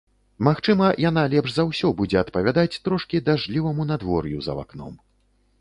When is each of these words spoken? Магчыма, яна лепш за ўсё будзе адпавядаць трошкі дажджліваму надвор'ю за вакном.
Магчыма, 0.45 0.87
яна 1.09 1.25
лепш 1.33 1.53
за 1.57 1.65
ўсё 1.67 1.91
будзе 2.01 2.17
адпавядаць 2.23 2.79
трошкі 2.89 3.23
дажджліваму 3.29 3.89
надвор'ю 3.93 4.37
за 4.49 4.59
вакном. 4.63 4.99